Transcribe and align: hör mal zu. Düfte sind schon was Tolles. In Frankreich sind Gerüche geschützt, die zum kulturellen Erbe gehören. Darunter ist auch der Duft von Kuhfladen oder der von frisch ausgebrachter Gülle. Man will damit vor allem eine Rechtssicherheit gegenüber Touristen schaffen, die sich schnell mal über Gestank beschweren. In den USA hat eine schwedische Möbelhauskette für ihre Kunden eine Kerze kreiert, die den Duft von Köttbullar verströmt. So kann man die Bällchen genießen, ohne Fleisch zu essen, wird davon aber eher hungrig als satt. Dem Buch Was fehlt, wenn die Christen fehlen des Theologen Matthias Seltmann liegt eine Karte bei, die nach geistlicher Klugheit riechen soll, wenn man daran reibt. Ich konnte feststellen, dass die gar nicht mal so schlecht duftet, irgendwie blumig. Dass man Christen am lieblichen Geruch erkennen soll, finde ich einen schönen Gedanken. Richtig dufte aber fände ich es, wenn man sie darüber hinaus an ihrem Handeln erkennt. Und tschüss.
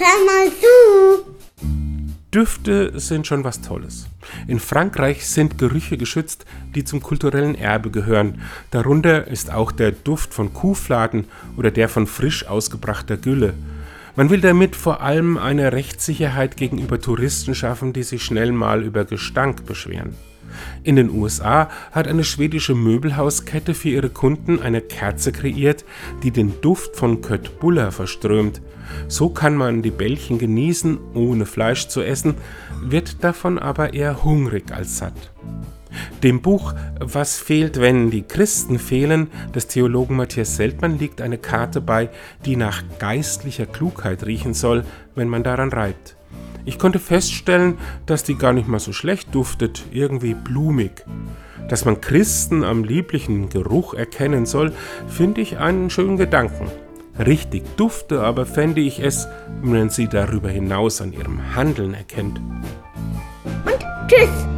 hör 0.00 0.24
mal 0.24 0.50
zu. 0.50 1.40
Düfte 2.32 2.98
sind 2.98 3.26
schon 3.26 3.42
was 3.42 3.60
Tolles. 3.60 4.06
In 4.46 4.60
Frankreich 4.60 5.26
sind 5.26 5.58
Gerüche 5.58 5.98
geschützt, 5.98 6.46
die 6.74 6.84
zum 6.84 7.02
kulturellen 7.02 7.56
Erbe 7.56 7.90
gehören. 7.90 8.40
Darunter 8.70 9.26
ist 9.26 9.52
auch 9.52 9.72
der 9.72 9.90
Duft 9.90 10.32
von 10.32 10.54
Kuhfladen 10.54 11.26
oder 11.56 11.70
der 11.70 11.88
von 11.88 12.06
frisch 12.06 12.46
ausgebrachter 12.46 13.16
Gülle. 13.16 13.54
Man 14.14 14.30
will 14.30 14.40
damit 14.40 14.76
vor 14.76 15.00
allem 15.00 15.38
eine 15.38 15.72
Rechtssicherheit 15.72 16.56
gegenüber 16.56 17.00
Touristen 17.00 17.54
schaffen, 17.54 17.92
die 17.92 18.04
sich 18.04 18.22
schnell 18.22 18.52
mal 18.52 18.82
über 18.82 19.04
Gestank 19.04 19.66
beschweren. 19.66 20.14
In 20.82 20.96
den 20.96 21.10
USA 21.10 21.68
hat 21.92 22.08
eine 22.08 22.24
schwedische 22.24 22.74
Möbelhauskette 22.74 23.74
für 23.74 23.88
ihre 23.88 24.10
Kunden 24.10 24.60
eine 24.60 24.80
Kerze 24.80 25.32
kreiert, 25.32 25.84
die 26.22 26.30
den 26.30 26.60
Duft 26.60 26.96
von 26.96 27.20
Köttbullar 27.20 27.92
verströmt. 27.92 28.60
So 29.08 29.28
kann 29.28 29.56
man 29.56 29.82
die 29.82 29.90
Bällchen 29.90 30.38
genießen, 30.38 30.98
ohne 31.14 31.46
Fleisch 31.46 31.88
zu 31.88 32.02
essen, 32.02 32.34
wird 32.82 33.22
davon 33.22 33.58
aber 33.58 33.94
eher 33.94 34.24
hungrig 34.24 34.72
als 34.72 34.98
satt. 34.98 35.30
Dem 36.22 36.40
Buch 36.40 36.74
Was 37.00 37.38
fehlt, 37.38 37.80
wenn 37.80 38.10
die 38.10 38.22
Christen 38.22 38.78
fehlen 38.78 39.28
des 39.54 39.66
Theologen 39.66 40.16
Matthias 40.16 40.56
Seltmann 40.56 40.98
liegt 40.98 41.20
eine 41.20 41.38
Karte 41.38 41.80
bei, 41.80 42.10
die 42.44 42.56
nach 42.56 42.82
geistlicher 42.98 43.66
Klugheit 43.66 44.24
riechen 44.24 44.54
soll, 44.54 44.84
wenn 45.14 45.28
man 45.28 45.42
daran 45.42 45.72
reibt. 45.72 46.16
Ich 46.64 46.78
konnte 46.78 46.98
feststellen, 46.98 47.78
dass 48.06 48.24
die 48.24 48.36
gar 48.36 48.52
nicht 48.52 48.68
mal 48.68 48.80
so 48.80 48.92
schlecht 48.92 49.34
duftet, 49.34 49.84
irgendwie 49.92 50.34
blumig. 50.34 51.04
Dass 51.68 51.84
man 51.84 52.00
Christen 52.00 52.64
am 52.64 52.84
lieblichen 52.84 53.48
Geruch 53.48 53.94
erkennen 53.94 54.46
soll, 54.46 54.72
finde 55.06 55.40
ich 55.40 55.58
einen 55.58 55.90
schönen 55.90 56.16
Gedanken. 56.16 56.70
Richtig 57.18 57.64
dufte 57.76 58.22
aber 58.22 58.46
fände 58.46 58.80
ich 58.80 59.00
es, 59.00 59.28
wenn 59.62 59.72
man 59.72 59.90
sie 59.90 60.08
darüber 60.08 60.48
hinaus 60.48 61.00
an 61.00 61.12
ihrem 61.12 61.54
Handeln 61.54 61.94
erkennt. 61.94 62.40
Und 63.64 63.86
tschüss. 64.08 64.49